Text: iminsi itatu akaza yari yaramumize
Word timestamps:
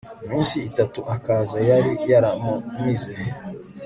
iminsi 0.25 0.57
itatu 0.69 0.99
akaza 1.15 1.57
yari 1.69 1.91
yaramumize 2.11 3.13